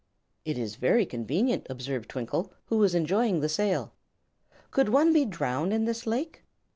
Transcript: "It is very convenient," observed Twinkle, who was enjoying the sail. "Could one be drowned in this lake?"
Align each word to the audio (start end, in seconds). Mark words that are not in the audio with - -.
"It 0.45 0.57
is 0.57 0.77
very 0.77 1.05
convenient," 1.05 1.67
observed 1.69 2.09
Twinkle, 2.09 2.51
who 2.65 2.79
was 2.79 2.95
enjoying 2.95 3.41
the 3.41 3.47
sail. 3.47 3.93
"Could 4.71 4.89
one 4.89 5.13
be 5.13 5.25
drowned 5.25 5.73
in 5.73 5.85
this 5.85 6.07
lake?" 6.07 6.41